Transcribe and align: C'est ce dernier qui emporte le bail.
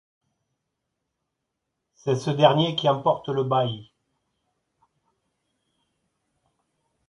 C'est 1.93 2.15
ce 2.15 2.31
dernier 2.31 2.75
qui 2.75 2.89
emporte 2.89 3.29
le 3.29 3.43
bail. 3.43 3.91